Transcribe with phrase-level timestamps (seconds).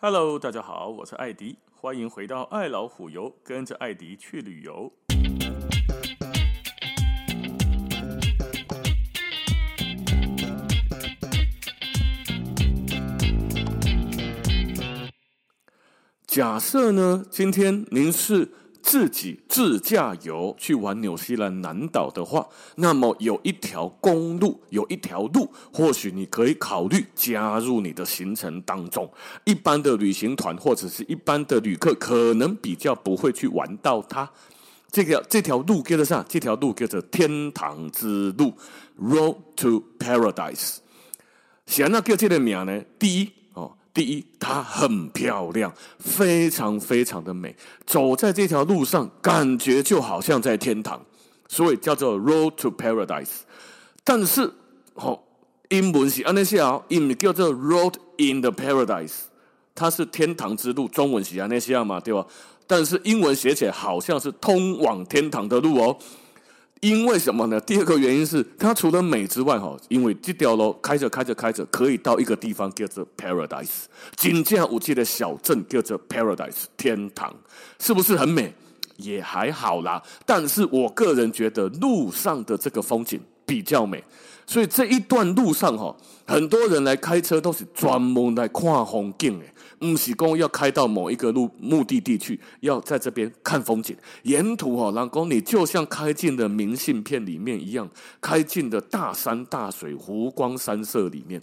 [0.00, 4.92] Hello，大家好，我是艾迪，欢迎回到爱老虎游，跟着艾迪去旅游。
[16.28, 18.52] 假设呢，今天您是。
[18.88, 29.06] 自己自驾游去玩纽西兰南岛的话，那么有一条公路，有一条路，或许你可以考虑加入你的行程当中。
[29.44, 34.26] 一般的旅行团或者是一般的旅客，可能比较不会去玩到它。
[34.90, 36.24] 这个这条路叫做啥？
[36.26, 38.54] 这条路叫做天堂之路
[38.98, 40.78] （Road to Paradise）。
[41.66, 42.82] 想那叫这个名呢？
[42.98, 43.30] 第一。
[43.98, 47.52] 第一，它很漂亮，非常非常的美。
[47.84, 51.04] 走在这条路上，感觉就好像在天堂，
[51.48, 53.40] 所以叫做 Road to Paradise。
[54.04, 54.52] 但是，
[54.94, 55.18] 哦，
[55.70, 59.14] 英文是安尼写哦，英文叫做 Road in the Paradise，
[59.74, 60.86] 它是天堂之路。
[60.86, 62.24] 中文是安尼写嘛，对吧？
[62.68, 65.98] 但是英文写起来好像是通往天堂的路哦。
[66.80, 67.60] 因为什么呢？
[67.60, 73.84] 第二个原因是它除了美之外，哈，因为这条路开着开着开着，可以到一个地方叫做 Paradise，
[74.16, 77.34] 金价五街的小镇叫做 Paradise 天堂，
[77.80, 78.54] 是不是很美？
[78.96, 80.02] 也还好啦。
[80.26, 84.02] 但是我个人觉得路上的这个风景比较美，
[84.48, 85.94] 所以这一段路上哈，
[86.26, 89.44] 很多人来开车都是专门来看风景的。
[89.78, 93.94] 不是说要开到某一个路目的地去，要在这边看风景。
[94.22, 97.86] 沿途哈，然后你就像开进了明信片里面一样，
[98.22, 101.38] 开进了大山大水、湖光山色里面，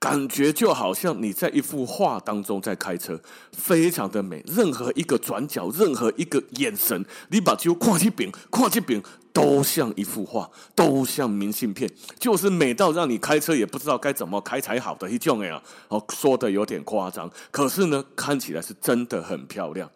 [0.00, 3.20] 感觉就好像你在一幅画当中在开车，
[3.52, 4.42] 非常的美。
[4.46, 9.00] 任何一个转角，任何一个眼神，你把就看这边，看这边。
[9.32, 15.62] 都像一幅画，都像明信片，就是美到让你开车也不知道该怎么开才好的一种呀。
[15.86, 19.88] 哦，说的有点夸张，可是呢，看起来是真的很漂亮。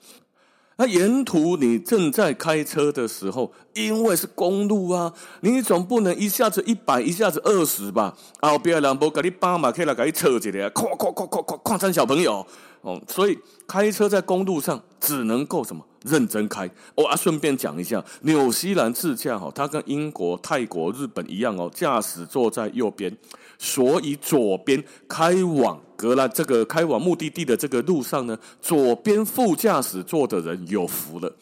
[0.76, 8.16] 那沿途你正在开车的时候，因为是公路啊，你总不能一下子一百，一下子二十吧？
[8.40, 12.44] 后边人不给你帮嘛，可以来给你扯起来，哐哐哐哐哐矿山小朋友
[12.84, 13.36] 哦，所以
[13.66, 15.84] 开车在公路上只能够什么？
[16.04, 17.16] 认真开哦啊！
[17.16, 23.10] 顺便讲一下，纽西兰自驾哈，它跟英国、泰国、日本一样哦，驾驶坐在右边，
[23.58, 31.32] 所以左边开往格兰这个开往目的地的这个路上呢，左边副驾驶座的人有福了，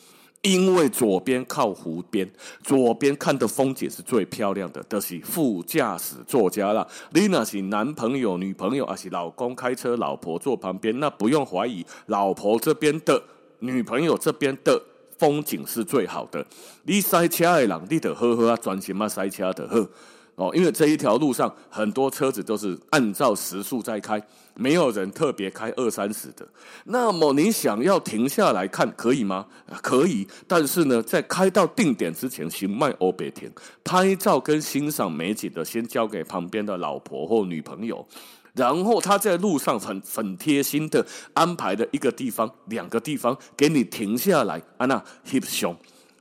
[0.43, 2.29] 因为左边靠湖边，
[2.65, 6.87] 左边看的风景是最漂亮的，都、是副驾驶座家了。
[7.13, 13.23] 你那是男朋友、女朋友，还是老公开车，老婆坐旁边，那不用怀疑，老婆这边的。
[13.61, 14.83] 女朋友这边的
[15.17, 16.45] 风景是最好的。
[16.83, 19.89] 你塞车的人，你得呵呵啊，专心嘛塞车的呵
[20.37, 20.51] 哦。
[20.55, 24.23] 因为这一条路上很多车子都是按照时速在开，
[24.55, 26.47] 没有人特别开二三十的。
[26.85, 29.47] 那么你想要停下来看，可以吗？
[29.83, 33.51] 可以，但是呢，在开到定点之前，请迈欧别停，
[33.83, 38.07] 拍照跟欣赏美景的，先交给旁边的老婆或女朋友。
[38.55, 44.61] 然后他在路上很很贴心的安排了一个地方，两个地方给你停下来。
[44.77, 45.75] 啊，那 hip 熊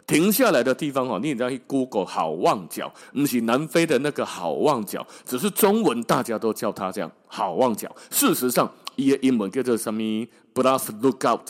[0.06, 7.94] 停下来的地方哦，你也要去 Google 好望角，不是南非的那个好望角，只是中文大家都叫它这样好望角。
[8.09, 10.01] 事实上，一个英文叫做什么
[10.53, 11.47] Bluff Lookout，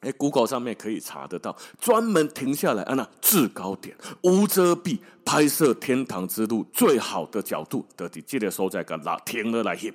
[0.00, 9.94] 哎，Google 上面可以查得到，专门停下来啊，那制高点无遮蔽拍摄天堂之路最好的角度的，记得收在干哪停了来去。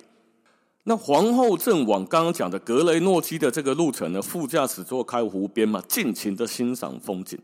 [0.84, 7.38] 那皇后镇往刚刚讲的格雷诺基的这个路程呢，副驾驶座开湖边嘛，尽情的欣赏风景。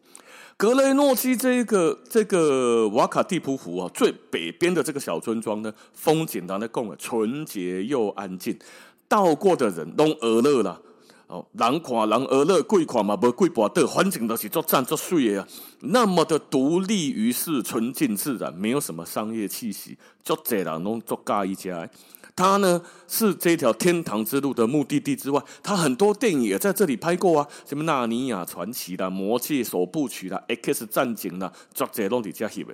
[0.57, 8.59] 格雷诺基这个这个瓦卡蒂普湖啊，最北边的这个小村庄呢，风景当然够了，纯洁又安静。
[9.07, 10.81] 到过的人都而乐了
[11.29, 15.49] 哦，人看人而乐，鬼看嘛无鬼跋倒，环境都是做赞做水的啊，
[15.81, 21.89] 那么的独立于世，纯净自然，没有什么商业气息，足济人拢足介意遮。
[22.37, 32.67] 它呢是这条天堂之路的目的地之外，它很多电影也在这里拍过啊，什么《纳尼亚传奇》啦，《魔戒首部曲》啦，《X 战警》啦，这些都在这里。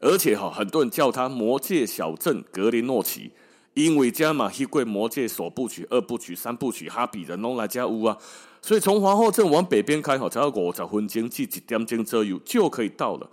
[0.00, 3.30] 而且哈，很多人叫它“魔界小镇格林诺奇”，
[3.74, 8.16] 因为加马希贵《魔戒首部曲》、二部曲、三部曲，哈比人拢来加屋啊。
[8.60, 13.30] 所以从皇后镇往北边开，哈，只要五十分钟至一点钟左右就可以到了。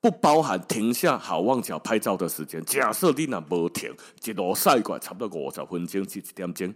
[0.00, 2.64] 不包含停下好望角拍照的时间。
[2.64, 3.92] 假设你那不停，
[4.24, 6.72] 一路赛过来差不多五十分钟至一点钟。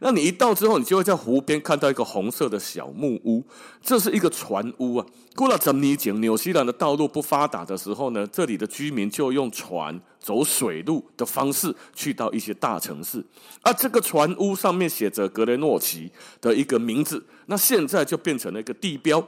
[0.00, 3.46] 那你一到之后，你就会在湖边看到一个红色的小木屋，
[3.80, 5.06] 这是一个船屋啊。
[5.36, 13.22] 过了这么一景，纽西兰的道路不发达的时候呢，这里的居民就用船走水路的方式去到一些大城市。
[13.60, 16.10] 而这个船屋上面写着格雷诺奇
[16.40, 19.22] 的一个名字，那现在就变成了一个地标。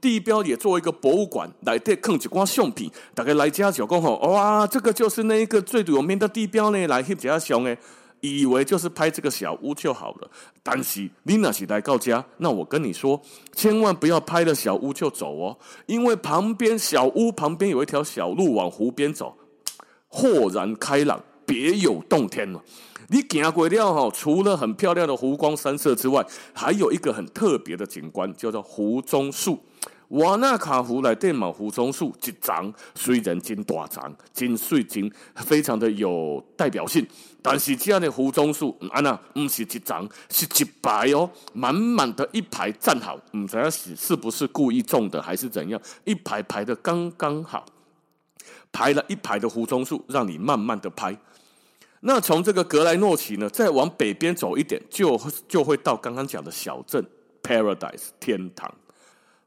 [0.00, 7.78] 地标也作为一个博物馆来对看几挂相片，大概来家就讲吼，哇，这个就是那一个最有名的地标呢，来翕几相诶，
[8.22, 10.30] 以为就是拍这个小屋就好了。
[10.62, 13.20] 但是你若是来告家，那我跟你说，
[13.54, 19.36] 千万不要拍了小屋就走哦，因为旁边小屋旁边有一条小路往湖边走，
[20.10, 22.60] 豁然开朗，别有洞天哦。
[23.08, 29.58] 你行过了哈，除了很漂亮的湖光山色之外，还有一个很特别的景观，叫做湖中树。
[30.10, 37.06] 瓦纳卡湖来电嘛，湖中树一长，虽然真大长，真水晶，非常的有代表性。
[37.40, 45.80] 但是这样的湖中树，啊那不是一长，是一排哦，满满的一排站好，唔知道是是不是故意种的，还是怎样？
[46.04, 47.64] 一排排的刚刚好，
[48.72, 51.16] 排了一排的胡松树，让你慢慢的拍。
[52.00, 57.04] 那从这个格莱诺奇呢，再往北边走一点，就就会到刚刚讲的小镇
[57.42, 58.72] Paradise 天堂。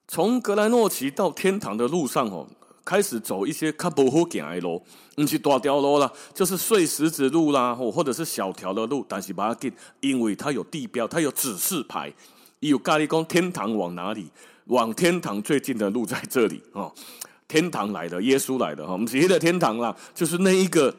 [0.08, 2.48] 从格莱诺奇到天堂的路上哦，
[2.86, 4.84] 开始走一些较不好行的路，
[5.16, 12.14] 不是大条路啦，就是碎石子路啦，或或者是小条的路，但是不要紧，因为它有地标，它有指示牌，
[12.60, 14.30] 有咖喱公天堂往哪里？
[14.68, 16.94] 往天堂最近的路在这里哦。
[17.48, 20.94] 天堂来了，耶稣来了哈，我们是的天堂啦，就是那一个。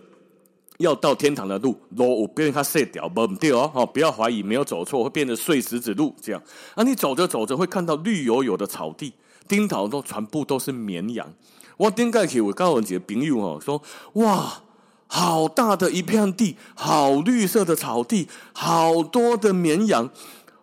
[0.79, 6.43] 要到天堂的路，路有变它碎掉，不对哦，哦，不要怀疑，没有走错，会变成碎石子路这样。
[6.75, 9.13] 啊，你走着走着会看到绿油油的草地，
[9.47, 11.33] 丁头都全部都是绵羊。
[11.77, 13.81] 我顶盖去，我告诉几个朋友哦，说
[14.15, 14.65] 哇，
[15.07, 20.11] 好大的一片地，好绿色的草地，好多的绵羊，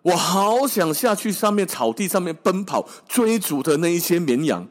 [0.02, 4.68] 我好想下去上面草地上面奔跑追逐的那一些绵羊。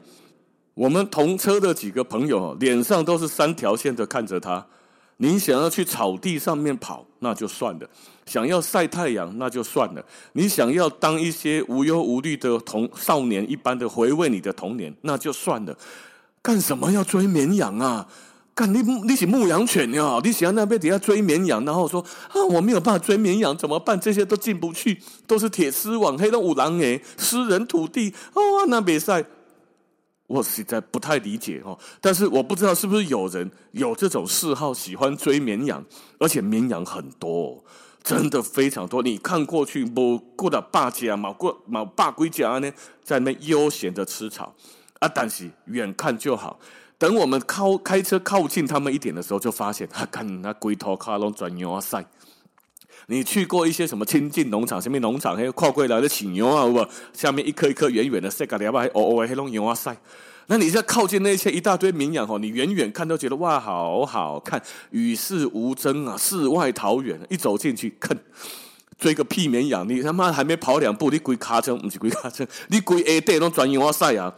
[0.73, 4.65] 我们同车的几个朋友脸上都是三条线的看着他。
[5.17, 7.85] 你想要去草地上面跑，那就算了；
[8.25, 10.01] 想要晒太阳，那就算了；
[10.33, 15.77] 你想要当一些无忧无虑的童少年一般的回味你的童年，那就算了。
[16.41, 18.07] 干什么要追绵羊啊？
[18.55, 20.19] 干你你是牧羊犬呀？
[20.23, 23.99] 你想要那边底下追绵羊，然后说啊，我没有办法追绵羊，怎么办？
[23.99, 29.23] 这些都进不去，都是铁丝网，黑龙五郎哎，私人土地哦，那别赛。
[30.31, 35.83] 我实在不太理解哦，但是我不知道是不是有人有这种嗜好，喜欢追绵羊，
[36.19, 37.61] 而且绵羊很多，
[38.01, 39.03] 真的非常多。
[39.03, 42.71] 你看过去，某过了八家，某过某八归家呢，
[43.03, 44.55] 在那悠闲的吃草
[44.99, 45.07] 啊。
[45.09, 46.57] 但是远看就好，
[46.97, 52.05] 等我们靠开车靠近他们一点的时候，就发现他看那龟头卡拢转牛啊塞。
[53.07, 54.81] 你去过一些什么亲近农场？
[54.81, 55.35] 什么农场？
[55.35, 56.85] 还有跨过来的起牛啊，不？
[57.13, 59.97] 下面一颗一颗远远的，晒个两百，哦哦，还弄牛啊晒。
[60.47, 67.19] 那你在靠近那些一大堆绵羊哦，你远远看都觉得哇，好好看，与世无争啊，世外桃源。
[67.29, 68.17] 一走进去，看
[68.97, 74.33] 追个屁绵羊，你他妈还没跑两步，你龟卡车不是龟卡车，你龟 A 带都转牛啊塞啊！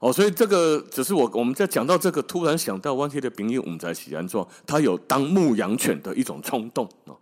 [0.00, 7.16] 哦，所以这个只是我我们在讲到这个，突然想到湾天的朋友，我们在喜安庄，他有当牧羊犬的一种冲动哦。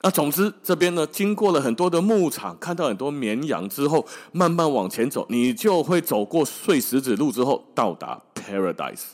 [0.00, 9.06] 那总之这边呢，经过了很多的牧场，看到很多绵羊之后，慢慢往前走，你就会走过碎石子路之后到达 Paradise。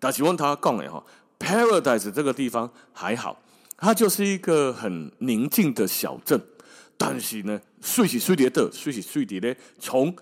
[0.00, 1.00] 但请问他讲哎哈
[1.38, 3.40] ，Paradise 这个地方还好，
[3.76, 6.40] 它就是一个很宁静的小镇。
[6.98, 10.12] 但是呢，碎石碎叠的，碎石碎叠的，从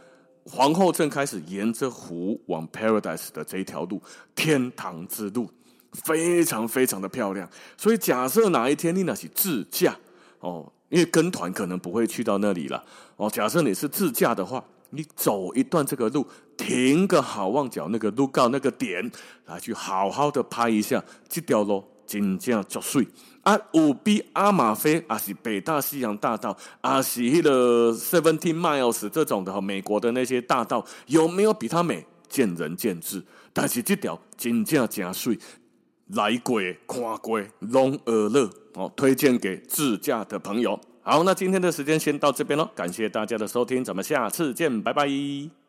[0.45, 4.03] 皇后镇开始，沿着湖往 Paradise 的这一条路，
[4.35, 5.51] 天堂之路，
[6.05, 7.49] 非常非常的漂亮。
[7.79, 9.97] 所以假设哪一天你那是自驾。
[10.41, 12.85] 哦，因为跟团可能不会去到那里了。
[13.17, 19.11] 哦，假设你是自驾的话，你走一段这个路，停个好望角那个路告那个点，
[19.47, 23.07] 来去好好的拍一下这条路，真正足水。
[23.43, 32.07] 啊，五 B 阿马菲，还是北大西洋大道，还是那个 Seventeen Miles 这种的美国的那些大道，有没有比它美？
[32.29, 33.25] 见仁见智。
[33.53, 35.39] 但是这条真正真水。
[36.15, 40.79] 来过看过拢而乐哦，推荐给自驾的朋友。
[41.03, 45.60] 好，那今天的时间先到这边喽，感谢大家的收听，咱们下次见，拜拜。